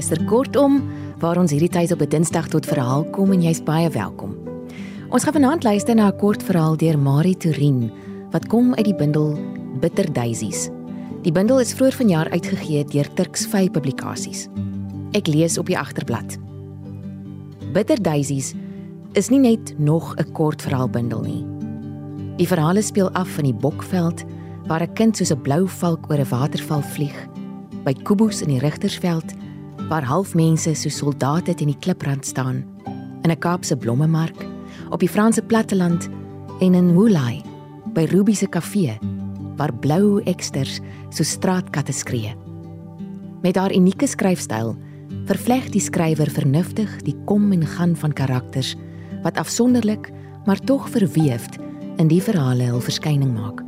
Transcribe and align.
luister 0.00 0.22
kortom 0.24 0.78
waar 1.20 1.36
ons 1.36 1.52
hierdie 1.52 1.68
tyd 1.68 1.90
op 1.92 2.00
'n 2.00 2.08
Dinsdag 2.08 2.48
tot 2.48 2.64
verhaal 2.64 3.04
kom 3.12 3.32
en 3.32 3.42
jy's 3.42 3.60
baie 3.60 3.90
welkom. 3.90 4.32
Ons 5.10 5.24
gaan 5.24 5.32
vanaand 5.32 5.62
luister 5.62 5.94
na 5.94 6.08
'n 6.08 6.16
kort 6.16 6.42
verhaal 6.42 6.76
deur 6.76 6.98
Marie 6.98 7.36
Turin 7.36 7.92
wat 8.30 8.46
kom 8.46 8.74
uit 8.74 8.84
die 8.84 8.94
bundel 8.94 9.38
Bitter 9.80 10.12
Daisies. 10.12 10.70
Die 11.22 11.32
bundel 11.32 11.60
is 11.60 11.74
vroeër 11.74 11.92
vanjaar 11.92 12.30
uitgegee 12.30 12.84
deur 12.84 13.12
Turks 13.14 13.46
Vy 13.46 13.68
Publikasies. 13.68 14.48
Ek 15.12 15.26
lees 15.26 15.58
op 15.58 15.66
die 15.66 15.78
agterblad. 15.78 16.38
Bitter 17.72 18.02
Daisies 18.02 18.54
is 19.12 19.28
nie 19.28 19.40
net 19.40 19.78
nog 19.78 20.16
'n 20.16 20.32
kort 20.32 20.62
verhaalbundel 20.62 21.20
nie. 21.20 21.44
Die 22.36 22.48
verhale 22.48 22.82
speel 22.82 23.10
af 23.12 23.38
in 23.38 23.44
die 23.44 23.60
Bokveld 23.60 24.24
waar 24.66 24.80
'n 24.82 24.94
kind 24.94 25.16
soos 25.16 25.30
'n 25.30 25.42
blou 25.42 25.68
valk 25.68 26.10
oor 26.10 26.18
'n 26.18 26.30
waterval 26.30 26.82
vlieg, 26.82 27.28
by 27.84 27.92
Kubus 27.92 28.40
in 28.42 28.48
die 28.48 28.60
Rigtersveld 28.60 29.34
waar 29.90 30.06
halfmense 30.06 30.70
so 30.78 30.88
soldate 30.88 31.54
teen 31.58 31.72
die 31.72 31.80
kliprand 31.82 32.26
staan 32.26 32.62
in 33.24 33.30
'n 33.30 33.38
Kaapse 33.38 33.76
blommemark 33.76 34.46
op 34.90 35.00
die 35.00 35.08
Franse 35.08 35.42
platteland 35.42 36.08
en 36.60 36.74
in 36.74 36.94
Woolai 36.94 37.42
by 37.92 38.04
Ruby 38.04 38.34
se 38.34 38.46
kafee 38.46 38.98
waar 39.56 39.74
blou 39.74 40.22
eksters 40.24 40.80
so 41.08 41.22
straatkatte 41.22 41.92
skree. 41.92 42.36
Met 43.42 43.56
haar 43.56 43.74
unieke 43.74 44.06
skryfstyl 44.06 44.76
vervleg 45.24 45.68
die 45.70 45.80
skrywer 45.80 46.30
vernuftig 46.30 47.02
die 47.02 47.16
kom 47.24 47.52
en 47.52 47.66
gaan 47.66 47.96
van 47.96 48.12
karakters 48.12 48.76
wat 49.22 49.36
afsonderlik 49.36 50.12
maar 50.46 50.60
tog 50.60 50.88
verweefd 50.88 51.58
in 51.96 52.08
die 52.08 52.22
verhale 52.22 52.62
hul 52.62 52.80
verskyning 52.80 53.34
maak. 53.34 53.64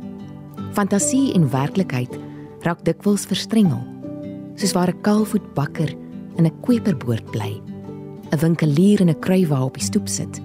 Fantasie 0.71 1.33
en 1.33 1.49
werklikheid 1.49 2.17
raak 2.61 2.85
dikwels 2.85 3.25
verstrengel. 3.25 3.83
Soos 4.55 4.71
waar 4.71 4.89
'n 4.89 5.01
kaalvoet 5.01 5.53
bakker 5.53 6.02
in 6.35 6.45
'n 6.45 6.59
kweperboord 6.61 7.31
bly. 7.31 7.61
'n 8.31 8.39
Winkelier 8.39 8.99
in 9.01 9.09
'n 9.09 9.19
kruiwa 9.19 9.63
op 9.63 9.73
die 9.73 9.83
stoep 9.83 10.07
sit. 10.07 10.41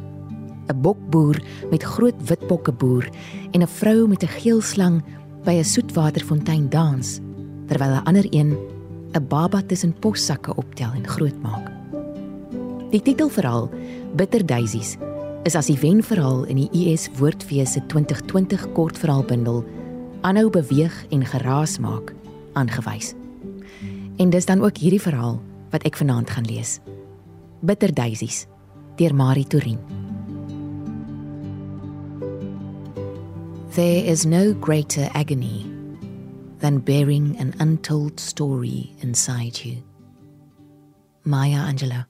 'n 0.69 0.81
Bokboer 0.81 1.43
met 1.71 1.83
groot 1.83 2.29
witbokke 2.29 2.73
boer 2.73 3.09
en 3.51 3.63
'n 3.63 3.67
vrou 3.67 4.09
met 4.09 4.23
'n 4.23 4.35
geel 4.41 4.61
slang 4.61 5.03
by 5.45 5.53
'n 5.53 5.65
soetwaterfontein 5.65 6.69
dans 6.69 7.21
terwyl 7.67 7.95
'n 7.95 8.05
ander 8.05 8.27
een 8.31 8.57
'n 9.13 9.27
baba 9.29 9.63
tussen 9.63 9.95
possakke 9.99 10.55
optel 10.57 10.93
en 10.93 11.07
grootmaak. 11.07 11.71
Die 12.91 13.03
titelverhaal 13.03 13.71
Bitter 14.17 14.47
Daisies 14.47 14.97
is 15.45 15.55
as 15.55 15.67
die 15.67 15.79
wenverhaal 15.79 16.45
in 16.45 16.57
die 16.57 16.71
US 16.73 17.09
Woordfees 17.19 17.73
se 17.73 17.81
2020 17.87 18.73
kortverhaalbundel 18.73 19.65
aanhou 20.21 20.51
beweeg 20.51 21.05
en 21.11 21.25
geraas 21.25 21.79
maak 21.79 22.15
aangewys. 22.53 23.15
En 24.17 24.31
dis 24.31 24.45
dan 24.45 24.63
ook 24.63 24.77
hierdie 24.77 25.03
verhaal 25.03 25.41
wat 25.71 25.85
ek 25.89 25.97
vanaand 25.97 26.31
gaan 26.31 26.47
lees. 26.49 26.79
Bitter 27.61 27.93
Daisies 27.93 28.47
deur 28.99 29.15
Marie 29.15 29.47
Turin. 29.47 29.79
There 33.75 34.03
is 34.05 34.27
no 34.27 34.55
greater 34.55 35.09
agony 35.15 35.67
than 36.59 36.81
bearing 36.81 37.37
an 37.39 37.55
untold 37.61 38.19
story 38.19 38.91
inside 39.01 39.65
you. 39.65 39.83
Maya 41.23 41.69
Angelou. 41.69 42.07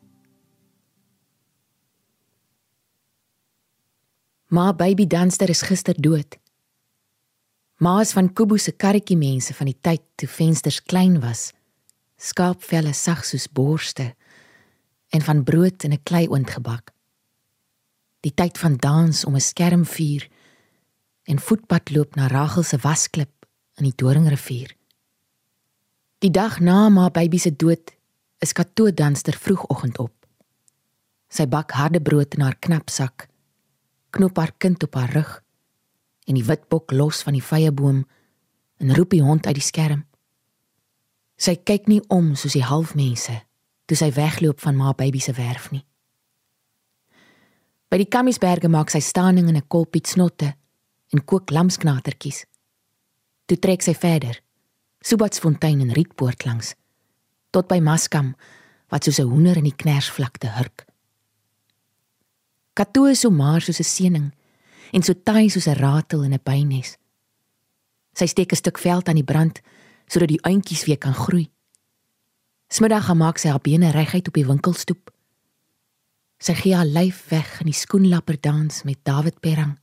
Ma 4.50 4.72
baby 4.72 5.04
danster 5.04 5.50
is 5.50 5.62
gister 5.62 5.92
dood. 5.92 6.38
Ma 7.80 8.00
is 8.00 8.12
van 8.12 8.32
Kubu 8.32 8.58
se 8.58 8.72
karretjie 8.72 9.16
mense 9.16 9.52
van 9.54 9.68
die 9.68 9.76
tyd 9.80 10.00
toe 10.16 10.28
vensters 10.28 10.80
klein 10.80 11.20
was 11.20 11.52
skaapvelle 12.18 12.92
sag 12.92 13.24
soos 13.24 13.46
borste 13.48 14.12
en 15.14 15.22
van 15.22 15.44
brood 15.44 15.84
in 15.84 15.92
'n 15.92 16.02
kleioond 16.02 16.50
gebak. 16.50 16.92
Die 18.20 18.34
tyd 18.34 18.58
van 18.58 18.76
dans 18.76 19.24
om 19.24 19.34
'n 19.34 19.40
skermvuur 19.40 20.28
en 21.22 21.38
voetpad 21.38 21.90
loop 21.90 22.14
na 22.14 22.26
Rachel 22.26 22.62
se 22.62 22.78
wasklip 22.78 23.46
in 23.74 23.84
die 23.84 23.96
Doringrivier. 23.96 24.76
Die 26.18 26.30
dag 26.30 26.60
na 26.60 26.88
ma 26.88 27.10
baby 27.10 27.38
se 27.38 27.56
dood 27.56 27.94
is 28.38 28.52
Kato 28.52 28.90
danster 28.94 29.36
vroegoggend 29.38 29.98
op. 29.98 30.26
Sy 31.28 31.46
bak 31.46 31.70
harde 31.70 32.00
brood 32.00 32.34
in 32.34 32.40
haar 32.40 32.56
knapsak, 32.58 33.28
knop 34.10 34.36
haar 34.36 34.52
kind 34.58 34.82
op 34.82 34.94
haar 34.94 35.12
rug 35.12 35.42
en 36.26 36.34
die 36.34 36.44
witbok 36.44 36.90
los 36.92 37.22
van 37.22 37.32
die 37.32 37.44
vyeboom 37.44 38.06
en 38.76 38.94
roep 38.94 39.10
die 39.10 39.22
hond 39.22 39.46
uit 39.46 39.54
die 39.54 39.64
skerm. 39.64 40.07
Sy 41.38 41.54
kyk 41.62 41.86
nie 41.86 42.00
om 42.10 42.34
soos 42.36 42.56
die 42.58 42.66
halfmense 42.66 43.36
toe 43.88 43.96
sy 43.96 44.10
wegloop 44.12 44.60
van 44.60 44.76
ma 44.76 44.92
baby 44.92 45.20
se 45.22 45.32
werf 45.32 45.70
nie. 45.72 45.84
By 47.88 47.96
die 48.02 48.10
Kamiesberge 48.10 48.68
maak 48.68 48.90
sy 48.90 49.00
staaning 49.00 49.48
in 49.48 49.56
'n 49.56 49.68
kolpiet 49.68 50.06
snotte 50.06 50.54
en 51.12 51.24
kook 51.24 51.50
lamsknatertjies. 51.50 52.44
Toe 53.46 53.56
trek 53.56 53.82
sy 53.82 53.94
verder, 53.94 54.42
Subatsfontein 55.00 55.80
en 55.80 55.92
Rietpoort 55.92 56.44
langs 56.44 56.74
tot 57.50 57.68
by 57.68 57.78
Maskam 57.80 58.34
wat 58.92 59.04
soos 59.04 59.18
'n 59.20 59.30
hoender 59.30 59.56
in 59.56 59.64
die 59.64 59.76
knersvlakte 59.76 60.48
hurk. 60.48 60.84
Kato 62.74 63.04
is 63.04 63.20
so 63.20 63.30
maar 63.30 63.60
soos 63.60 63.80
'n 63.80 63.84
seëning 63.84 64.32
en 64.92 65.02
so 65.02 65.14
taai 65.14 65.48
soos 65.48 65.66
'n 65.66 65.80
ratel 65.80 66.22
in 66.22 66.34
'n 66.34 66.44
bynes. 66.44 66.96
Sy 68.12 68.26
steek 68.26 68.52
'n 68.52 68.56
stuk 68.56 68.78
veld 68.78 69.08
aan 69.08 69.20
die 69.20 69.24
brand 69.32 69.60
sodat 70.08 70.32
die 70.32 70.42
eintjies 70.42 70.84
weer 70.88 70.98
kan 70.98 71.14
groei. 71.14 71.46
Smiddag 72.68 73.08
maak 73.16 73.38
sy 73.40 73.52
haar 73.52 73.64
bene 73.64 73.92
reguit 73.94 74.28
op 74.28 74.36
die 74.36 74.46
winkelstoep. 74.48 75.12
Sy 76.38 76.54
gee 76.58 76.76
haar 76.76 76.88
lyf 76.88 77.24
weg 77.32 77.60
in 77.62 77.70
die 77.70 77.76
skoenlapper 77.76 78.36
dans 78.40 78.82
met 78.84 79.00
David 79.08 79.40
Perang. 79.40 79.78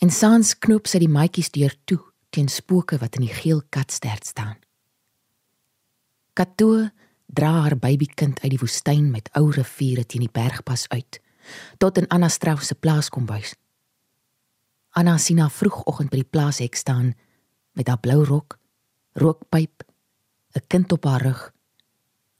En 0.00 0.10
saans 0.10 0.54
knoop 0.58 0.88
sy 0.88 1.02
die 1.02 1.12
maatjies 1.12 1.52
deur 1.52 1.74
toe 1.84 2.00
teen 2.32 2.48
spooke 2.48 2.96
wat 3.02 3.18
in 3.18 3.26
die 3.26 3.34
geel 3.34 3.60
katstert 3.68 4.26
staan. 4.26 4.56
Kato 6.32 6.88
dra 7.26 7.50
haar 7.66 7.76
babykind 7.76 8.40
uit 8.40 8.52
die 8.54 8.60
woestyn 8.62 9.10
met 9.10 9.28
ou 9.38 9.50
riviere 9.52 10.06
teen 10.06 10.24
die 10.24 10.32
bergpas 10.32 10.86
uit 10.88 11.20
tot 11.82 11.98
in 11.98 12.06
Anna 12.08 12.28
Strauss 12.28 12.68
se 12.70 12.76
plaas 12.76 13.08
kom 13.08 13.26
bys. 13.26 13.54
Anna 14.94 15.16
sien 15.18 15.40
haar 15.40 15.50
vroegoggend 15.50 16.12
by 16.12 16.20
die 16.20 16.30
plaashek 16.30 16.76
staan 16.78 17.14
met 17.74 17.88
haar 17.88 18.00
blou 18.02 18.22
rok 18.24 18.59
rookpyp, 19.12 19.82
'n 20.54 20.66
kind 20.66 20.92
op 20.92 21.04
haar 21.04 21.22
rug 21.22 21.52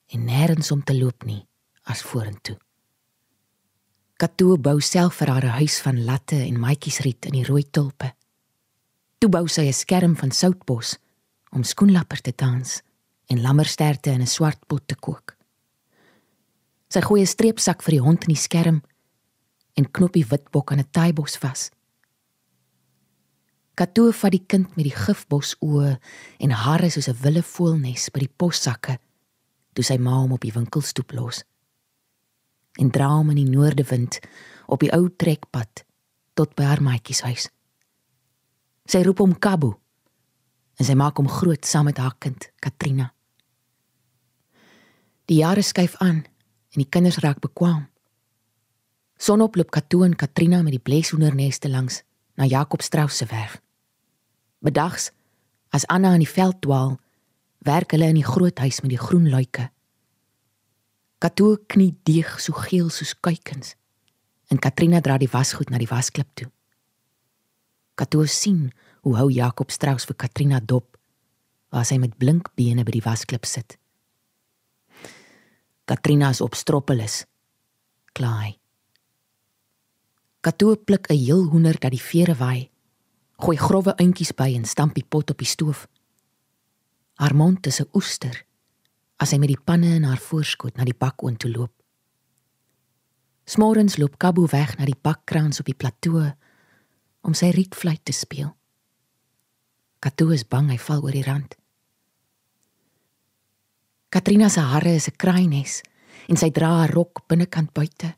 en 0.06 0.25
nêrens 0.25 0.70
om 0.70 0.82
te 0.84 0.98
loop 0.98 1.25
nie 1.25 1.47
as 1.82 2.03
vorentoe. 2.03 2.58
Kato 4.16 4.58
bou 4.58 4.81
self 4.81 5.14
vir 5.16 5.28
haar 5.28 5.44
'n 5.44 5.58
huis 5.60 5.81
van 5.81 6.04
latte 6.04 6.36
en 6.36 6.60
maatjiesriet 6.60 7.25
in 7.25 7.32
die 7.32 7.44
rooi 7.44 7.64
tulpe. 7.70 8.12
Toe 9.19 9.31
bou 9.31 9.48
sy 9.48 9.66
'n 9.66 9.72
skerm 9.72 10.16
van 10.16 10.31
soutbos 10.31 10.98
om 11.50 11.62
skoenlappers 11.62 12.20
te 12.20 12.32
dans 12.36 12.82
en 13.26 13.41
lammersterte 13.41 14.10
in 14.10 14.20
'n 14.20 14.26
swart 14.26 14.66
pot 14.66 14.82
te 14.87 14.94
kook. 14.94 15.37
Sy 16.88 17.00
gooi 17.00 17.20
'n 17.20 17.26
streepsak 17.26 17.82
vir 17.82 17.92
die 17.92 18.00
hond 18.06 18.22
in 18.22 18.34
die 18.34 18.42
skerm 18.48 18.82
en 19.75 19.91
knop 19.91 20.12
die 20.12 20.26
witbok 20.26 20.72
aan 20.72 20.81
'n 20.81 20.91
taaibos 20.91 21.37
vas. 21.38 21.70
Kato 23.80 24.10
vat 24.12 24.34
die 24.34 24.42
kind 24.44 24.74
met 24.76 24.84
die 24.84 24.92
gifbos 24.92 25.54
oë 25.64 25.94
en 26.44 26.50
hare 26.52 26.91
soos 26.92 27.08
'n 27.08 27.16
wille 27.22 27.42
voelnes 27.42 28.10
by 28.12 28.20
die 28.20 28.34
possakke 28.36 28.98
toe 29.72 29.84
sy 29.84 29.96
ma 29.96 30.18
hom 30.20 30.32
op 30.36 30.42
die 30.44 30.52
winkelstoep 30.52 31.12
los. 31.16 31.44
En 32.76 32.90
dra 32.90 33.08
hom 33.08 33.30
in 33.30 33.40
die 33.40 33.48
noordewind 33.48 34.19
op 34.66 34.80
die 34.80 34.92
ou 34.92 35.08
trekpad 35.08 35.84
tot 36.34 36.52
by 36.56 36.64
haar 36.64 36.82
maatjie 36.82 37.14
se 37.14 37.25
huis. 37.25 37.49
Sy 38.84 39.00
roep 39.02 39.19
hom 39.19 39.32
Kabu 39.38 39.72
en 40.76 40.84
sy 40.84 40.94
maak 40.94 41.16
hom 41.16 41.28
groot 41.28 41.64
saam 41.64 41.88
met 41.88 41.96
haar 41.96 42.16
kind 42.19 42.50
Katrina. 42.60 43.14
Die 45.25 45.40
jare 45.40 45.62
skuif 45.62 45.96
aan 45.96 46.20
en 46.75 46.78
die 46.84 46.90
kinders 46.90 47.19
raak 47.25 47.40
bekwam. 47.40 47.88
Sonop 49.16 49.56
loop 49.56 49.70
Kato 49.70 50.02
en 50.02 50.16
Katrina 50.16 50.62
met 50.62 50.72
die 50.72 50.84
bleshoenderneste 50.84 51.69
langs 51.69 52.02
na 52.37 52.44
Jakob 52.44 52.82
Strauss 52.82 53.16
se 53.16 53.25
werf. 53.25 53.60
Bedags 54.60 55.10
as 55.72 55.86
Anna 55.88 56.12
in 56.12 56.24
die 56.24 56.28
veld 56.28 56.60
dwaal, 56.64 56.98
werk 57.64 57.94
hulle 57.94 58.10
in 58.12 58.18
die 58.18 58.26
groot 58.26 58.58
huis 58.60 58.80
met 58.84 58.92
die 58.92 59.00
groen 59.00 59.28
luike. 59.32 59.70
Kato 61.20 61.56
knie 61.68 61.94
deeg 62.08 62.38
so 62.40 62.56
geel 62.56 62.88
soos 62.92 63.14
kuikens 63.20 63.76
en 64.50 64.58
Katrina 64.58 65.00
dra 65.04 65.18
die 65.20 65.30
wasgoed 65.30 65.70
na 65.70 65.78
die 65.78 65.88
wasklip 65.88 66.28
toe. 66.34 66.48
Kato 67.94 68.24
sien 68.24 68.70
hoe 69.04 69.16
hou 69.16 69.28
Jakob 69.32 69.70
Strauss 69.72 70.08
vir 70.08 70.16
Katrina 70.16 70.60
dop 70.60 70.96
waar 71.70 71.86
sy 71.86 72.00
met 72.02 72.16
blink 72.18 72.50
bene 72.58 72.84
by 72.84 72.96
die 72.96 73.04
wasklip 73.04 73.46
sit. 73.46 73.76
Katrina 75.86 76.30
is 76.34 76.40
op 76.40 76.56
stroppeles. 76.58 77.24
Klaai. 78.16 78.56
Kato 80.40 80.74
pluk 80.76 81.08
'n 81.10 81.16
heel 81.16 81.44
hoender 81.48 81.78
dat 81.78 81.92
die 81.92 82.02
vere 82.02 82.34
waai 82.34 82.70
gooi 83.40 83.56
grouwe 83.56 83.94
eintjies 83.96 84.34
by 84.37 84.50
en 84.54 84.64
stamp 84.69 84.94
die 84.94 85.04
pot 85.04 85.31
op 85.32 85.38
die 85.40 85.48
stoof. 85.48 85.87
Haar 87.20 87.34
mond 87.34 87.66
is 87.66 87.81
'n 87.81 87.88
oester 87.94 88.44
as 89.16 89.31
hy 89.31 89.38
met 89.38 89.48
die 89.48 89.64
panne 89.64 89.94
in 89.96 90.04
haar 90.04 90.19
voorskoot 90.19 90.76
na 90.76 90.84
die 90.84 90.96
bakoond 90.96 91.38
toe 91.38 91.50
loop. 91.50 91.72
Smorens 93.44 93.96
loop 93.96 94.19
Kabu 94.19 94.46
weg 94.46 94.78
na 94.78 94.84
die 94.84 95.00
bakkrans 95.02 95.60
op 95.60 95.66
die 95.66 95.75
plateau 95.75 96.32
om 97.20 97.34
sy 97.34 97.50
rietfluit 97.50 98.04
te 98.04 98.12
speel. 98.12 98.56
Kato 100.00 100.31
is 100.31 100.44
bang 100.48 100.70
hy 100.70 100.78
val 100.78 101.02
oor 101.02 101.12
die 101.12 101.25
rand. 101.25 101.56
Katrina 104.08 104.48
se 104.48 104.60
hare 104.60 104.94
is 104.94 105.08
'n 105.08 105.16
kraaines 105.16 105.82
en 106.28 106.36
sy 106.36 106.50
dra 106.50 106.69
haar 106.69 106.90
rok 106.90 107.28
binnekant 107.28 107.72
buite. 107.72 108.14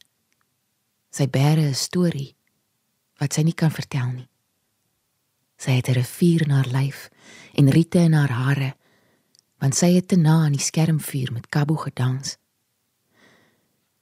Sy 1.11 1.27
bære 1.27 1.69
'n 1.69 1.75
storie 1.75 2.37
wat 3.19 3.33
sy 3.33 3.43
nie 3.43 3.55
kan 3.55 3.71
vertel 3.71 4.11
nie. 4.13 4.32
Sy 5.63 5.79
het 5.79 5.89
'n 5.89 5.95
rivier 5.95 6.43
in 6.43 6.51
haar 6.51 6.67
lyf 6.67 7.09
en 7.55 7.71
riete 7.71 7.99
in 7.99 8.13
haar 8.13 8.31
hare 8.31 8.75
want 9.63 9.77
sy 9.79 9.93
het 9.95 10.09
te 10.09 10.17
na 10.17 10.43
aan 10.45 10.57
die 10.57 10.61
skermvuur 10.61 11.31
met 11.33 11.47
Kabu 11.47 11.77
gedans. 11.77 12.37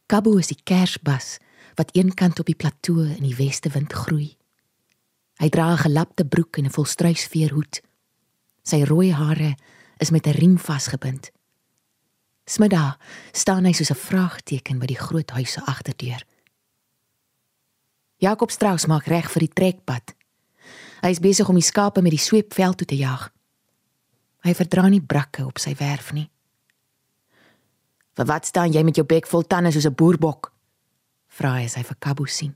Kabu 0.07 0.39
is 0.39 0.49
die 0.49 0.62
kersbas 0.65 1.37
wat 1.77 1.93
eenkant 1.93 2.41
op 2.41 2.47
die 2.49 2.57
plateau 2.57 3.05
in 3.05 3.27
die 3.27 3.37
weste 3.37 3.69
wind 3.69 3.93
groei. 3.93 4.39
Hy 5.37 5.49
dra 5.49 5.73
'n 5.73 5.85
gelapte 5.85 6.25
broek 6.25 6.57
en 6.57 6.65
'n 6.65 6.73
volstruisveerhoed. 6.73 7.83
Sy 8.62 8.83
rooi 8.85 9.12
hare 9.12 9.55
is 9.99 10.11
met 10.11 10.27
'n 10.27 10.39
riem 10.41 10.59
vasgebind. 10.59 11.31
Smiddag 12.45 12.99
staan 13.33 13.65
hy 13.65 13.73
soos 13.73 13.91
'n 13.91 14.05
vraagteken 14.09 14.79
by 14.79 14.87
die 14.87 15.03
groot 15.07 15.31
huis 15.31 15.53
se 15.53 15.61
agterdeur. 15.61 16.25
Jakob 18.17 18.51
Strauss 18.51 18.87
maak 18.87 19.07
reg 19.07 19.31
vir 19.31 19.41
die 19.41 19.53
trekpad. 19.53 20.19
Hy 21.00 21.08
is 21.08 21.20
besig 21.20 21.49
om 21.49 21.55
die 21.55 21.64
skape 21.64 22.02
met 22.02 22.12
die 22.12 22.20
sweepveld 22.20 22.76
toe 22.76 22.87
te 22.87 22.97
jag. 22.97 23.31
Hy 24.44 24.55
verdra 24.55 24.88
nie 24.88 25.00
brakke 25.00 25.47
op 25.47 25.58
sy 25.58 25.75
werf 25.75 26.12
nie. 26.12 26.31
"Vir 28.17 28.26
wat 28.26 28.47
staan 28.47 28.73
jy 28.73 28.82
met 28.82 28.97
jou 28.97 29.06
bek 29.06 29.26
vol 29.26 29.43
tande 29.43 29.73
soos 29.73 29.87
'n 29.87 29.94
boerbok?" 29.94 30.52
vra 31.29 31.55
hy 31.55 31.64
as 31.64 31.75
hy 31.75 31.82
vir 31.82 31.97
Kabu 32.00 32.26
sien. 32.26 32.55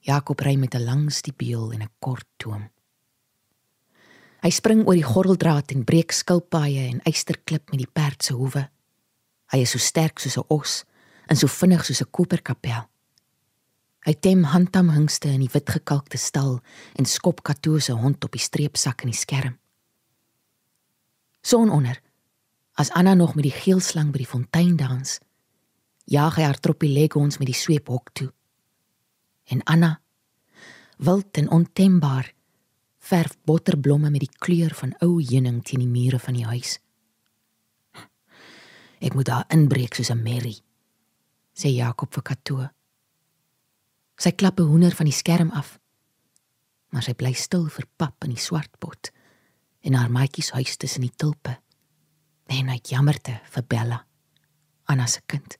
Jakob 0.00 0.40
ry 0.40 0.56
met 0.56 0.74
'n 0.74 0.84
lang 0.84 1.12
stiepeel 1.12 1.72
en 1.72 1.82
'n 1.82 1.90
kort 2.00 2.26
toom. 2.38 2.70
Hy 4.42 4.50
spring 4.50 4.86
oor 4.86 4.94
die 4.94 5.02
gordeldraad 5.02 5.72
en 5.72 5.84
breek 5.84 6.12
skilpaaie 6.12 6.88
en 6.88 7.00
eysterklip 7.02 7.70
met 7.70 7.78
die 7.78 7.92
perd 7.92 8.22
se 8.22 8.32
hoewe. 8.32 8.68
Hy 9.52 9.58
is 9.58 9.70
so 9.70 9.78
sterk 9.78 10.18
soos 10.18 10.36
'n 10.38 10.44
os 10.48 10.84
en 11.28 11.36
so 11.36 11.46
vinnig 11.46 11.84
soos 11.84 12.00
'n 12.00 12.10
koperkapel. 12.10 12.88
Hy 14.06 14.14
tem 14.14 14.44
handtam 14.44 14.90
hingste 14.94 15.28
in 15.28 15.42
die 15.42 15.50
wit 15.52 15.70
gekalkte 15.70 16.18
stal 16.18 16.60
en 16.94 17.04
skop 17.04 17.42
Kato 17.42 17.78
se 17.78 17.92
hond 17.92 18.24
op 18.24 18.32
die 18.32 18.42
streepsak 18.42 19.02
in 19.02 19.10
die 19.10 19.18
skerm 19.18 19.56
son 21.46 21.70
onder. 21.70 22.02
As 22.72 22.90
Anna 22.90 23.14
nog 23.14 23.34
met 23.34 23.46
die 23.46 23.54
geelslang 23.54 24.10
by 24.12 24.20
die 24.24 24.28
fontein 24.28 24.74
dans, 24.76 25.18
jaag 26.10 26.36
hy 26.38 26.46
haar 26.48 26.58
troppie 26.60 26.90
legons 26.92 27.38
met 27.38 27.48
die 27.48 27.56
sweephok 27.56 28.10
toe. 28.18 28.30
En 29.54 29.62
Anna, 29.64 29.92
wild 30.98 31.38
en 31.38 31.48
ontembaar, 31.54 32.32
verf 33.06 33.36
botterblomme 33.46 34.10
met 34.10 34.26
die 34.26 34.38
kleur 34.42 34.74
van 34.74 34.96
ou 35.06 35.20
heuning 35.22 35.62
teen 35.64 35.84
die 35.84 35.90
mure 35.90 36.18
van 36.18 36.34
die 36.34 36.48
huis. 36.50 36.80
Ek 38.98 39.14
moet 39.14 39.30
daar 39.30 39.46
inbreek 39.54 39.94
soos 39.94 40.10
'n 40.10 40.22
merrie, 40.22 40.58
sê 41.54 41.70
Jakob 41.70 42.12
vir 42.12 42.22
Kato. 42.22 42.68
Sy 44.16 44.32
klap 44.32 44.60
'n 44.60 44.64
hoender 44.64 44.94
van 44.96 45.06
die 45.06 45.12
skerm 45.12 45.50
af, 45.50 45.78
maar 46.90 47.02
sy 47.02 47.12
bly 47.12 47.32
stil 47.32 47.68
vir 47.68 47.84
pap 47.96 48.24
in 48.24 48.32
die 48.32 48.40
swart 48.40 48.72
pot 48.80 49.10
en 49.82 49.94
haar 49.94 50.10
maatjie 50.10 50.42
se 50.42 50.54
huis 50.54 50.76
tussen 50.76 51.02
die 51.02 51.12
tulpe. 51.16 51.58
En 52.48 52.68
hy 52.68 52.80
jammerte 52.82 53.40
vir 53.52 53.64
Bella, 53.68 54.06
Anna 54.84 55.06
se 55.06 55.20
kind. 55.26 55.56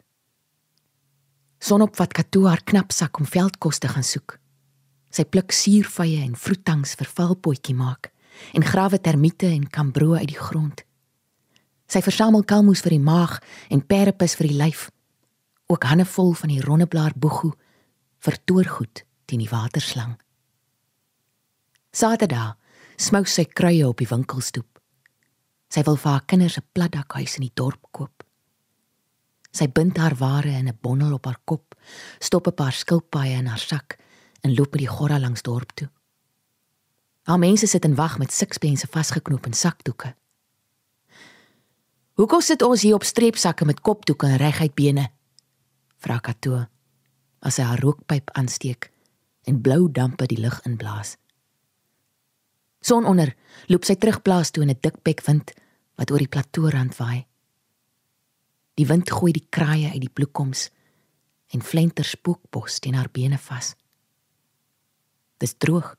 Sonop 1.58 1.96
wat 1.96 2.12
Kato 2.12 2.46
haar 2.46 2.62
knap 2.64 2.92
sak 2.92 3.18
om 3.18 3.26
veldkos 3.26 3.78
te 3.78 3.88
gaan 3.88 4.04
soek. 4.04 4.38
Sy 5.10 5.24
pluk 5.24 5.52
suurvye 5.52 6.24
en 6.24 6.34
vroetangs 6.34 6.94
vir 6.94 7.06
valpotjie 7.06 7.74
maak 7.74 8.10
en 8.52 8.64
grawe 8.64 8.98
termiete 9.00 9.46
en 9.46 9.68
kambro 9.68 10.14
uit 10.14 10.28
die 10.28 10.38
grond. 10.38 10.82
Sy 11.86 12.02
versamel 12.02 12.42
kalmoes 12.44 12.82
vir 12.82 12.96
die 12.96 13.04
maag 13.04 13.38
en 13.70 13.84
perepus 13.86 14.34
vir 14.34 14.48
die 14.48 14.58
lyf. 14.58 14.90
Ook 15.66 15.84
hande 15.84 16.04
vol 16.04 16.32
van 16.34 16.48
die 16.48 16.60
rondeblaar 16.60 17.12
boegoe 17.16 17.54
vir 18.26 18.38
toorgoed 18.44 19.04
teen 19.30 19.42
die 19.42 19.50
waterslang. 19.50 20.16
Saterdag 21.94 22.56
smou 22.98 23.22
sy 23.28 23.46
kruie 23.46 23.84
op 23.86 24.00
die 24.02 24.08
winkelstoep. 24.10 24.80
Sy 25.70 25.82
wil 25.86 25.98
vir 26.00 26.10
haar 26.10 26.26
kinders 26.26 26.58
'n 26.58 26.66
platdakhuis 26.74 27.36
in 27.38 27.46
die 27.46 27.54
dorp 27.54 27.82
koop. 27.92 28.24
Sy 29.52 29.66
bind 29.68 29.96
haar 29.98 30.16
ware 30.18 30.50
in 30.58 30.68
'n 30.68 30.78
bondel 30.82 31.14
op 31.14 31.26
haar 31.26 31.40
kop, 31.44 31.74
stop 32.20 32.46
'n 32.46 32.54
paar 32.54 32.72
skilpaaie 32.72 33.38
in 33.38 33.46
haar 33.46 33.58
sak 33.58 33.98
en 34.42 34.54
loop 34.54 34.72
met 34.72 34.80
die 34.80 34.94
gorra 34.96 35.18
langs 35.18 35.42
dorp 35.42 35.70
toe. 35.74 35.88
Haar 37.22 37.38
mense 37.38 37.66
sit 37.66 37.84
en 37.84 37.94
wag 37.94 38.18
met 38.18 38.32
sikspense 38.32 38.86
vasgeknoop 38.86 39.46
in 39.46 39.52
sakdoeke. 39.52 40.14
"Hoekom 42.14 42.40
sit 42.40 42.62
ons 42.62 42.82
hier 42.82 42.94
op 42.94 43.04
streepsakke 43.04 43.64
met 43.64 43.80
kopdoeke 43.80 44.26
en 44.26 44.36
reguit 44.36 44.74
bene?" 44.74 45.10
vra 45.98 46.18
Kato 46.18 46.66
as 47.40 47.58
sy 47.58 47.62
haar 47.62 47.80
rookpyp 47.80 48.30
aansteek 48.34 48.90
en 49.46 49.60
blou 49.62 49.90
dampe 49.92 50.26
die 50.26 50.40
lug 50.40 50.60
inblaas. 50.66 51.16
Son 52.80 53.06
onder 53.06 53.34
loop 53.66 53.84
sy 53.84 53.96
terug 53.98 54.22
plaas 54.22 54.50
toe 54.50 54.62
in 54.62 54.70
'n 54.70 54.80
dik 54.80 55.02
bek 55.02 55.20
wind 55.26 55.52
wat 55.96 56.10
oor 56.10 56.18
die 56.18 56.32
plateau 56.34 56.70
rand 56.70 56.96
waai. 56.96 57.26
Die 58.74 58.86
wind 58.86 59.10
gooi 59.10 59.32
die 59.32 59.46
kraaie 59.50 59.90
uit 59.90 60.00
die 60.00 60.12
bloekoms 60.12 60.70
en 61.54 61.62
flenter 61.62 62.04
spookbos 62.04 62.78
teen 62.78 62.94
haar 62.94 63.10
bene 63.10 63.38
vas. 63.38 63.74
Dis 65.38 65.54
droog. 65.58 65.96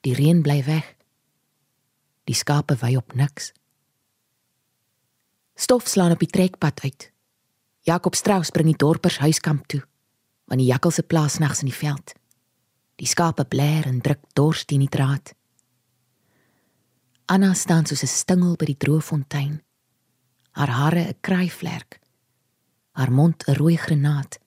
Die 0.00 0.14
reën 0.14 0.42
bly 0.42 0.64
weg. 0.64 0.96
Die 2.24 2.34
skape 2.34 2.76
wy 2.80 2.96
op 2.96 3.14
niks. 3.14 3.52
Stof 5.54 5.88
slaan 5.88 6.12
op 6.12 6.18
die 6.22 6.30
trekpad 6.30 6.80
uit. 6.84 7.12
Jakob 7.80 8.14
Strauss 8.14 8.50
bring 8.50 8.68
die 8.68 8.76
dorpers 8.76 9.18
huiskamp 9.18 9.66
toe, 9.66 9.82
want 10.48 10.60
die 10.60 10.70
jakkals 10.70 10.98
se 10.98 11.04
plaas 11.04 11.38
nags 11.38 11.60
in 11.62 11.70
die 11.70 11.76
veld. 11.76 12.14
Die 12.98 13.06
skape 13.06 13.44
blær 13.44 13.86
en 13.86 14.00
druk 14.02 14.24
dors 14.34 14.64
teen 14.64 14.82
die 14.82 14.90
draad. 14.90 15.34
Anna 17.28 17.52
staan 17.54 17.86
soos 17.86 18.02
'n 18.02 18.06
stingel 18.06 18.56
by 18.56 18.64
die 18.64 18.80
droë 18.84 19.02
fontein. 19.02 19.62
Haar 20.52 20.68
hare 20.68 21.02
'n 21.08 21.18
kraaivlerk. 21.20 22.00
Haar 22.92 23.12
mond 23.12 23.44
'n 23.46 23.54
rooi 23.54 23.76
granaat. 23.76 24.38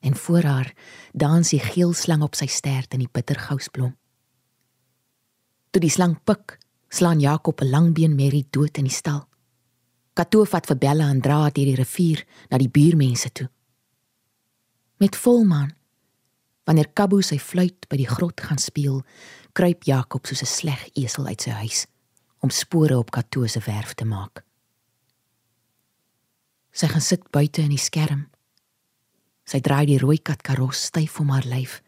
En 0.00 0.16
voor 0.16 0.42
haar 0.42 0.74
dans 1.12 1.48
die 1.48 1.60
geel 1.60 1.92
slang 1.92 2.22
op 2.22 2.34
sy 2.34 2.46
stert 2.46 2.92
in 2.92 2.98
die 2.98 3.08
bittergousblom. 3.12 3.96
Toe 5.70 5.80
die 5.80 5.90
slang 5.90 6.22
pik, 6.24 6.58
slaan 6.88 7.20
Jakob 7.20 7.60
'n 7.60 7.70
langbeen 7.70 8.14
merrie 8.14 8.46
dood 8.50 8.76
in 8.76 8.84
die 8.84 8.92
stal. 8.92 9.28
Kato 10.12 10.44
vat 10.44 10.66
vir 10.66 10.76
Bella 10.76 11.08
en 11.08 11.20
dra 11.20 11.40
haar 11.40 11.52
deur 11.52 11.64
die 11.64 11.74
rivier 11.74 12.26
na 12.50 12.58
die 12.58 12.68
buurmense 12.68 13.32
toe. 13.32 13.48
Met 14.96 15.16
volmaan 15.16 15.74
wanneer 16.64 16.88
Kabu 16.92 17.20
sy 17.22 17.36
fluit 17.38 17.88
by 17.90 17.98
die 18.00 18.08
grot 18.08 18.40
gaan 18.40 18.58
speel, 18.58 19.02
kruip 19.52 19.84
Jakob 19.84 20.26
soos 20.26 20.42
'n 20.42 20.48
sleg 20.48 20.88
esel 20.96 21.26
uit 21.26 21.40
sy 21.40 21.50
huis 21.50 21.86
om 22.40 22.50
spore 22.50 22.98
op 22.98 23.10
Kato 23.10 23.46
se 23.46 23.60
werf 23.60 23.94
te 23.94 24.04
maak. 24.04 24.44
Sy 26.72 26.86
gaan 26.86 27.00
sit 27.00 27.30
buite 27.30 27.62
in 27.62 27.70
die 27.70 27.78
skerm. 27.78 28.28
Sy 29.44 29.60
draai 29.60 29.86
die 29.86 29.98
rooi 29.98 30.18
kat 30.18 30.42
karos 30.42 30.84
styf 30.84 31.20
om 31.20 31.30
haar 31.30 31.46
lyf 31.46 31.82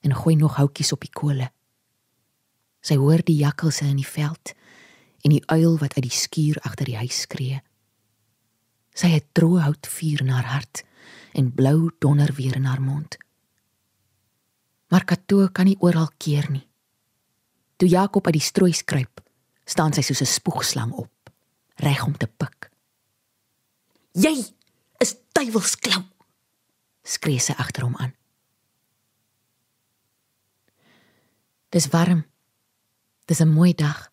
en 0.00 0.14
gooi 0.14 0.36
nog 0.36 0.56
houtjies 0.56 0.92
op 0.92 1.00
die 1.00 1.12
kole. 1.12 1.50
Sy 2.80 2.96
hoor 2.96 3.24
die 3.24 3.36
jakkalse 3.36 3.84
in 3.84 3.96
die 3.96 4.06
veld 4.06 4.54
en 5.24 5.30
die 5.30 5.42
uil 5.46 5.78
wat 5.78 5.96
uit 5.98 6.06
die 6.06 6.16
skuur 6.16 6.60
agter 6.64 6.84
die 6.84 6.96
huis 6.96 7.20
skree. 7.20 7.60
Sy 8.94 9.12
het 9.14 9.26
droë 9.32 9.60
hout 9.64 9.86
vuur 9.86 10.20
in 10.20 10.32
haar 10.34 10.48
hart 10.50 10.84
en 11.32 11.52
blou 11.54 11.90
donder 11.98 12.32
weer 12.34 12.56
in 12.56 12.64
haar 12.64 12.82
mond. 12.82 13.16
Maar 14.90 15.04
Kato 15.04 15.48
kan 15.52 15.70
nie 15.70 15.78
oral 15.78 16.10
keer 16.18 16.50
nie. 16.50 16.66
Toe 17.76 17.88
Jakob 17.88 18.26
uit 18.26 18.36
die 18.36 18.44
strooi 18.44 18.72
skruip, 18.72 19.22
staan 19.64 19.92
sy 19.92 20.02
soos 20.02 20.20
'n 20.20 20.26
spoegslang 20.26 20.92
op, 20.92 21.30
reg 21.76 22.04
om 22.04 22.16
te 22.16 22.26
pik. 22.26 22.70
"Jy 24.12 24.54
is 24.98 25.16
duiwelsklou!" 25.32 26.04
skree 27.02 27.38
sy 27.38 27.52
agter 27.52 27.84
hom 27.84 27.96
aan. 27.96 28.14
Dis 31.70 31.86
warm. 31.88 32.24
Dis 33.26 33.40
'n 33.40 33.48
mooi 33.48 33.74
dag. 33.74 34.10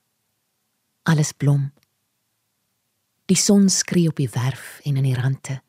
Alles 1.04 1.32
blom. 1.32 1.74
Die 3.28 3.36
son 3.36 3.70
skree 3.70 4.08
op 4.08 4.20
die 4.20 4.30
werf 4.32 4.80
en 4.88 4.98
in 4.98 5.04
die 5.04 5.16
rande. 5.16 5.62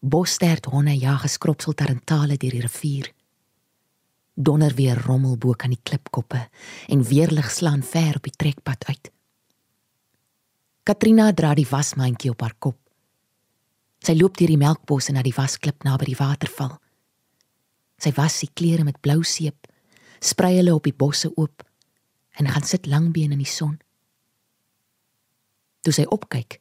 Bosstert 0.00 0.66
honne 0.66 0.98
jag 0.98 1.22
geskropsel 1.22 1.74
tarantale 1.74 2.36
deur 2.36 2.50
die 2.50 2.64
rivier 2.66 3.12
donder 4.34 4.74
weer 4.74 4.98
rommel 5.06 5.36
bo 5.38 5.54
kan 5.54 5.70
die 5.70 5.82
klipkoppe 5.82 6.48
en 6.88 7.04
weerlig 7.06 7.50
slaan 7.50 7.82
ver 7.82 8.16
op 8.16 8.24
die 8.26 8.34
trekpad 8.36 8.84
uit. 8.88 9.10
Katrina 10.84 11.30
dra 11.32 11.54
die 11.54 11.68
wasmandjie 11.68 12.32
op 12.34 12.42
haar 12.42 12.56
kop. 12.58 12.78
Sy 14.04 14.16
loop 14.18 14.36
deur 14.36 14.50
die 14.52 14.60
melkbosse 14.60 15.14
na 15.14 15.22
die 15.24 15.32
wasklip 15.36 15.86
naby 15.86 16.10
die 16.10 16.18
waterval. 16.18 16.74
Sy 17.96 18.12
was 18.18 18.36
sy 18.42 18.50
klere 18.52 18.84
met 18.84 19.00
blou 19.00 19.22
seep, 19.24 19.70
sprei 20.20 20.58
hulle 20.58 20.74
op 20.74 20.84
die 20.84 20.92
bosse 20.92 21.30
oop 21.38 21.64
en 22.36 22.50
gaan 22.50 22.66
sit 22.66 22.90
langbeen 22.90 23.32
in 23.32 23.40
die 23.40 23.48
son. 23.48 23.78
Toe 25.86 25.94
sy 25.94 26.04
opkyk, 26.10 26.58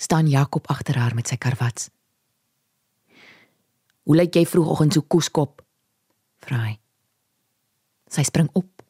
staan 0.00 0.28
Jakob 0.28 0.66
agter 0.72 0.96
haar 0.96 1.14
met 1.14 1.28
sy 1.28 1.36
karwats. 1.36 1.90
"Hoe 4.02 4.16
lyk 4.16 4.34
jy 4.34 4.46
vroegoggend 4.46 4.92
so 4.92 5.02
koeskop?" 5.02 5.62
vra 6.40 6.56
hy. 6.64 6.78
Sy 8.08 8.22
spring 8.22 8.48
op 8.52 8.82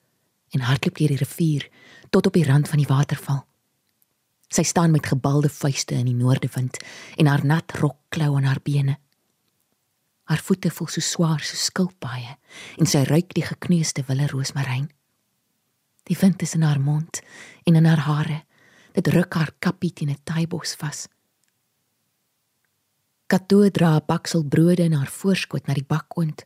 en 0.55 0.61
hardloop 0.61 0.97
deur 0.97 1.09
die 1.09 1.17
rivier 1.17 1.69
tot 2.11 2.27
op 2.27 2.33
die 2.33 2.45
rand 2.45 2.69
van 2.69 2.79
die 2.79 2.87
waterval. 2.87 3.47
Sy 4.49 4.63
staan 4.63 4.91
met 4.91 5.07
gebalde 5.07 5.49
vuiste 5.49 5.95
in 5.95 6.07
die 6.07 6.15
noordewind 6.15 6.77
en 7.17 7.27
haar 7.27 7.45
nat 7.47 7.73
rok 7.79 7.99
klou 8.09 8.37
aan 8.37 8.45
haar 8.45 8.63
bene. 8.63 8.99
Haar 10.25 10.43
voete 10.43 10.71
voel 10.71 10.89
so 10.89 11.01
swaar 11.01 11.41
so 11.41 11.57
skilpaaie 11.57 12.37
en 12.79 12.87
sy 12.87 13.03
ruik 13.07 13.35
die 13.35 13.47
gekneusde 13.47 14.05
wille 14.07 14.27
roosmaryn. 14.27 14.91
Die 16.03 16.17
wind 16.19 16.43
is 16.43 16.55
in 16.55 16.63
haar 16.63 16.81
mond 16.81 17.21
en 17.65 17.75
in 17.75 17.87
haar 17.87 18.05
hare. 18.07 18.45
Dit 19.01 19.15
ruk 19.15 19.33
haar 19.35 19.55
kappie 19.65 19.93
teen 19.97 20.11
'n 20.13 20.21
taaibos 20.29 20.77
vas. 20.77 21.09
Kato 23.27 23.71
dra 23.71 23.97
'n 23.97 24.05
baksel 24.07 24.45
brode 24.45 24.83
in 24.83 24.93
haar 24.93 25.09
voorskot 25.09 25.67
na 25.67 25.75
die 25.75 25.85
bakoond 25.85 26.45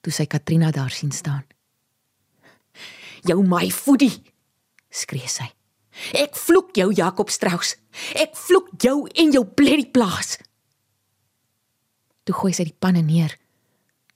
toe 0.00 0.12
sy 0.12 0.26
Katrina 0.26 0.70
daar 0.70 0.90
sien 0.90 1.12
staan. 1.12 1.46
"Jou 3.22 3.46
my 3.46 3.70
voedie!" 3.70 4.22
skree 4.90 5.28
sy. 5.28 5.54
"Ek 6.12 6.34
vloek 6.34 6.74
jou 6.74 6.92
Jakob 6.92 7.30
Strauss. 7.30 7.76
Ek 8.14 8.36
vloek 8.36 8.68
jou 8.82 9.08
en 9.14 9.32
jou 9.32 9.44
blerrie 9.44 9.90
plaas." 9.90 10.38
Toe 12.24 12.34
gooi 12.34 12.52
sy 12.52 12.64
die 12.64 12.76
panne 12.78 13.02
neer 13.02 13.38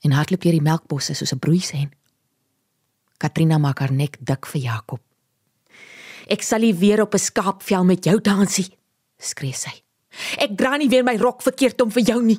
en 0.00 0.12
hardloop 0.12 0.40
deur 0.42 0.52
die 0.52 0.68
melkbosse 0.70 1.14
soos 1.14 1.32
'n 1.32 1.38
broeisien. 1.38 1.90
Katrina 3.18 3.58
maak 3.58 3.78
haar 3.78 3.92
nek 3.92 4.16
dik 4.20 4.46
vir 4.46 4.60
Jakob. 4.60 5.09
"Ek 6.30 6.42
sal 6.42 6.60
nie 6.60 6.74
weer 6.74 7.02
op 7.02 7.14
'n 7.14 7.18
skaapvel 7.18 7.84
met 7.84 8.04
jou 8.04 8.20
dansie," 8.20 8.78
skree 9.18 9.52
sy. 9.52 9.82
Ek 10.38 10.56
dra 10.56 10.76
nie 10.76 10.88
weer 10.88 11.04
my 11.04 11.16
rok 11.16 11.42
verkeerd 11.42 11.80
om 11.80 11.90
vir 11.90 12.02
jou 12.02 12.22
nie. 12.22 12.38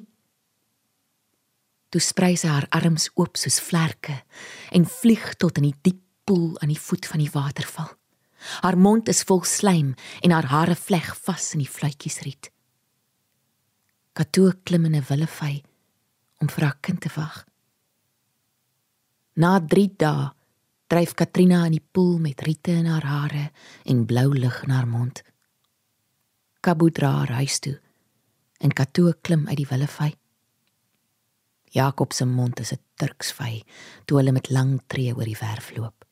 Toe 1.92 2.02
sprei 2.02 2.36
sy 2.38 2.48
haar 2.48 2.68
arms 2.72 3.10
oop 3.20 3.38
soos 3.38 3.60
vlerke 3.60 4.24
en 4.72 4.86
vlieg 4.86 5.36
tot 5.36 5.58
in 5.58 5.64
die 5.64 5.80
diep 5.82 6.02
poel 6.24 6.56
aan 6.62 6.72
die 6.72 6.80
voet 6.80 7.06
van 7.06 7.20
die 7.20 7.32
waterval. 7.34 7.90
Haar 8.64 8.78
mond 8.78 9.10
is 9.12 9.24
vol 9.28 9.44
slaim 9.44 9.96
en 10.24 10.32
haar 10.32 10.48
hare 10.50 10.76
vleg 10.76 11.12
vas 11.26 11.54
in 11.54 11.60
die 11.60 11.70
fluitjiesriet. 11.70 12.50
Katoe 14.14 14.54
klim 14.64 14.86
in 14.86 14.96
'n 14.96 15.06
willevy 15.10 15.64
om 16.40 16.50
vir 16.50 16.64
haar 16.64 16.78
kind 16.82 17.02
te 17.02 17.10
wag. 17.16 17.46
Na 19.36 19.60
3 19.60 19.94
dae 19.98 20.32
dryf 20.92 21.14
Katrina 21.16 21.62
in 21.70 21.78
die 21.78 21.86
poel 21.96 22.18
met 22.20 22.42
riete 22.44 22.74
in 22.76 22.90
haar 22.92 23.06
hare 23.08 23.46
en 23.88 24.04
blou 24.06 24.34
lig 24.36 24.58
in 24.66 24.74
haar 24.76 24.88
mond. 24.92 25.22
Kabu 26.60 26.90
dra 26.92 27.14
haar 27.22 27.32
huis 27.40 27.62
toe 27.64 27.78
en 28.60 28.76
Kato 28.76 29.14
klim 29.24 29.48
uit 29.48 29.58
die 29.62 29.68
willevy. 29.70 30.10
Jakob 31.72 32.12
se 32.14 32.26
mond 32.26 32.60
is 32.60 32.74
'n 32.74 32.84
Turksvy 33.00 33.64
toe 34.06 34.18
hulle 34.18 34.32
met 34.32 34.50
lang 34.50 34.82
tree 34.88 35.16
oor 35.16 35.24
die 35.24 35.40
werf 35.40 35.72
loop. 35.78 36.06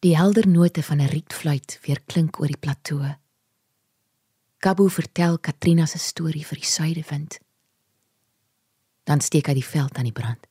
Die 0.00 0.16
helder 0.16 0.48
note 0.48 0.82
van 0.82 1.00
'n 1.00 1.12
rietfluit 1.12 1.78
weer 1.82 2.00
klink 2.06 2.40
oor 2.40 2.48
die 2.48 2.62
plato. 2.64 3.04
Kabu 4.58 4.88
vertel 4.90 5.38
Katrina 5.38 5.86
se 5.86 5.98
storie 5.98 6.46
vir 6.46 6.58
die 6.58 6.70
suidewind. 6.76 7.38
Dan 9.04 9.20
steek 9.20 9.46
hy 9.46 9.54
die 9.54 9.70
veld 9.74 9.96
aan 9.96 10.08
die 10.08 10.20
brand. 10.20 10.45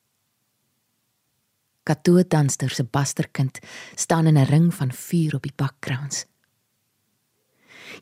Kato 1.86 2.24
danster 2.24 2.70
se 2.74 2.84
basterkind 2.84 3.60
staan 3.96 4.28
in 4.28 4.38
'n 4.38 4.50
ring 4.50 4.74
van 4.74 4.92
vuur 4.92 5.36
op 5.36 5.44
die 5.44 5.54
bakkrans. 5.56 6.26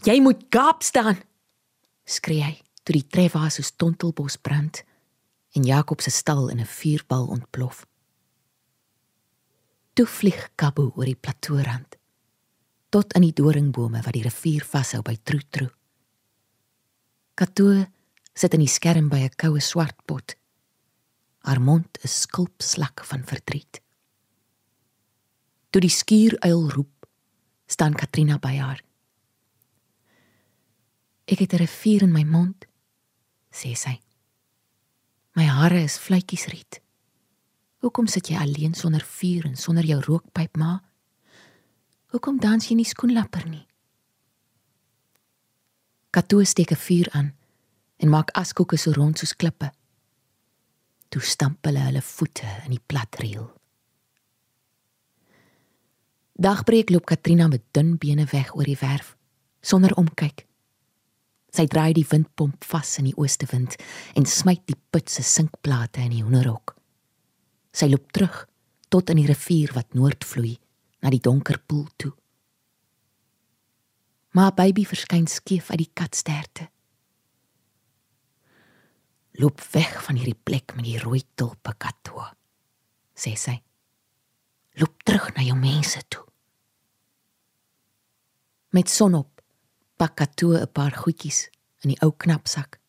Jy 0.03 0.21
moet 0.21 0.45
gaap 0.49 0.83
staan, 0.83 1.17
skree 2.05 2.43
hy 2.43 2.61
toe 2.83 2.95
die 2.95 3.07
treva 3.07 3.49
so 3.49 3.61
stontelbos 3.61 4.37
brand 4.37 4.83
en 5.55 5.63
Jakob 5.63 6.01
se 6.01 6.09
stal 6.09 6.49
in 6.49 6.59
'n 6.59 6.65
vuurbal 6.65 7.27
ontplof. 7.27 7.85
Toe 9.93 10.05
vlieg 10.05 10.49
Kabu 10.55 10.91
oor 10.95 11.05
die 11.05 11.19
platoorand 11.19 11.97
tot 12.89 13.13
in 13.13 13.21
die 13.21 13.33
doringbome 13.33 14.01
wat 14.05 14.13
die 14.13 14.21
rivier 14.21 14.63
vashou 14.63 15.01
by 15.01 15.15
Troetro. 15.23 15.67
Kato 17.33 17.85
sit 18.33 18.53
in 18.53 18.59
die 18.59 18.69
skerm 18.69 19.09
by 19.09 19.17
'n 19.25 19.35
koue 19.35 19.59
swart 19.59 20.05
pot. 20.05 20.35
Haar 21.43 21.59
mond 21.62 21.97
is 22.01 22.21
skulpslak 22.23 23.03
van 23.03 23.25
verdriet. 23.27 23.81
Toe 25.69 25.81
die 25.83 25.91
skuuruil 25.91 26.69
roep, 26.71 27.07
staan 27.67 27.97
Katrina 28.00 28.38
by 28.39 28.53
haar. 28.62 28.79
Ek 31.27 31.39
het 31.39 31.53
'n 31.53 31.57
rivier 31.57 32.01
in 32.03 32.12
my 32.12 32.23
mond, 32.23 32.65
sê 33.51 33.75
sy. 33.75 34.00
My 35.35 35.43
hare 35.43 35.83
is 35.83 35.97
vletjies 35.97 36.45
riet. 36.45 36.81
Hoekom 37.77 38.07
sit 38.07 38.27
jy 38.27 38.38
alleen 38.38 38.73
sonder 38.73 39.03
vuur 39.03 39.45
en 39.45 39.55
sonder 39.55 39.83
jou 39.85 40.00
rookpyp, 40.01 40.55
ma? 40.57 40.81
Hoekom 42.07 42.39
dans 42.39 42.67
jy 42.67 42.75
nie 42.75 42.85
skoenlapper 42.85 43.50
nie? 43.50 43.67
Kato 46.09 46.43
steek 46.43 46.71
'n 46.71 46.75
vuur 46.75 47.09
aan 47.12 47.35
en 47.97 48.09
maak 48.09 48.29
askoeke 48.31 48.77
so 48.77 48.91
rond 48.91 49.17
soos 49.17 49.35
klippe. 49.35 49.71
Toe 51.13 51.22
stamp 51.22 51.67
hulle 51.70 51.84
hulle 51.86 52.01
voete 52.01 52.48
in 52.65 52.74
die 52.74 52.82
plat 52.89 53.20
reël. 53.22 53.46
Dagbreek 56.34 56.89
loop 56.89 57.05
Katrina 57.05 57.46
met 57.48 57.62
dun 57.77 57.93
bene 58.01 58.25
weg 58.32 58.55
oor 58.58 58.65
die 58.65 58.79
werf 58.79 59.13
sonder 59.62 59.93
omkyk. 60.01 60.48
Sy 61.53 61.67
draai 61.70 61.93
die 61.93 62.08
windpomp 62.10 62.65
vas 62.65 62.96
in 62.98 63.12
die 63.12 63.15
ooste 63.22 63.46
wind 63.51 63.77
en 64.17 64.25
smyt 64.25 64.65
die 64.65 64.79
put 64.89 65.13
se 65.13 65.22
sinkplate 65.22 66.01
in 66.01 66.15
die 66.15 66.24
hoenderhok. 66.25 66.74
Sy 67.70 67.91
loop 67.93 68.10
terug 68.12 68.48
tot 68.89 69.13
in 69.13 69.22
die 69.22 69.29
rivier 69.29 69.77
wat 69.77 69.93
noord 69.93 70.25
vloei 70.25 70.58
na 71.05 71.13
die 71.13 71.22
donker 71.22 71.62
poel 71.62 71.86
toe. 72.01 72.15
Maar 74.34 74.55
baby 74.58 74.89
verskyn 74.89 75.29
skief 75.29 75.70
uit 75.70 75.86
die 75.86 75.91
katsterte. 75.93 76.73
Loop 79.41 79.61
weg 79.73 79.95
van 80.05 80.15
hierdie 80.19 80.37
plek 80.37 80.75
met 80.75 80.85
die 80.85 80.99
rooi 81.01 81.23
tulpe 81.35 81.73
katto, 81.77 82.21
sê 83.17 83.33
sy. 83.39 83.55
Loop 84.77 85.01
terug 85.05 85.31
na 85.33 85.45
jou 85.45 85.57
mense 85.57 86.01
toe. 86.09 86.23
Met 88.73 88.89
son 88.89 89.13
op 89.17 89.41
pak 89.97 90.15
Kato 90.15 90.53
'n 90.53 90.71
paar 90.73 90.91
goedjies 90.91 91.49
in 91.81 91.89
die 91.93 92.01
ou 92.01 92.11
knapsak. 92.11 92.79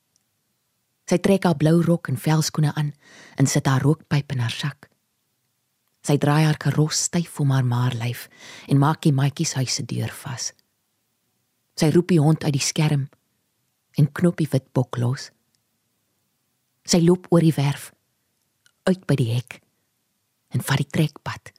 Sy 1.05 1.19
trek 1.19 1.45
haar 1.45 1.57
blou 1.57 1.83
rok 1.83 2.09
en 2.09 2.17
velskoene 2.17 2.73
aan 2.75 2.95
en 3.37 3.47
sit 3.47 3.67
haar 3.67 3.83
rookpyp 3.83 4.33
in 4.33 4.39
haar 4.39 4.51
sak. 4.51 4.89
Sy 6.01 6.17
draai 6.17 6.45
haar 6.45 6.57
karos 6.57 7.03
styf 7.03 7.41
om 7.41 7.51
haar 7.51 7.65
maarlyf 7.65 8.29
en 8.69 8.79
maak 8.79 9.03
die 9.03 9.13
maatjies 9.13 9.53
huis 9.55 9.75
se 9.75 9.85
deur 9.85 10.13
vas. 10.13 10.53
Sy 11.77 11.91
roep 11.91 12.09
die 12.09 12.21
hond 12.21 12.45
uit 12.45 12.53
die 12.53 12.65
skerm 12.65 13.09
en 13.97 14.13
knop 14.13 14.37
die 14.37 14.49
wit 14.51 14.73
bok 14.73 14.97
los. 14.97 15.31
Sy 16.85 17.01
loop 17.01 17.31
oor 17.33 17.45
die 17.45 17.55
werf 17.57 17.91
uit 18.85 19.05
by 19.09 19.17
die 19.17 19.31
hek 19.33 19.61
en 20.55 20.63
vat 20.63 20.83
die 20.83 20.91
trekpad. 20.93 21.53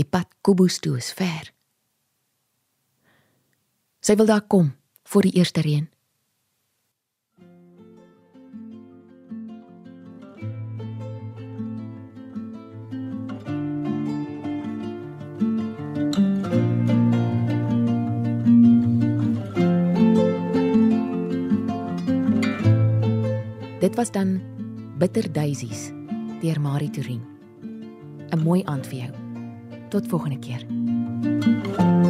Die 0.00 0.08
pad 0.08 0.30
Kobus 0.42 0.80
toe 0.80 0.96
is 0.98 1.12
ver. 1.12 1.52
Sy 4.02 4.16
wil 4.18 4.26
daar 4.26 4.46
kom 4.48 4.72
vir 5.12 5.28
die 5.28 5.36
eerste 5.38 5.62
reën. 5.62 5.91
Dit 23.92 24.00
was 24.00 24.10
dan 24.10 24.40
Bitter 24.98 25.32
Daisies 25.32 25.90
deur 26.40 26.60
Marie 26.60 26.90
Turin. 26.90 27.20
'n 28.30 28.40
Mooi 28.40 28.64
aand 28.64 28.86
vir 28.86 28.98
jou. 28.98 29.10
Tot 29.88 30.06
volgende 30.08 30.38
keer. 30.38 30.64
thank 31.22 31.80
you 31.80 32.01